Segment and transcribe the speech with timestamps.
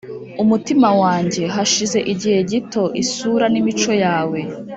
[0.43, 4.39] umutima wange hashize igihe gito isura nimico yawe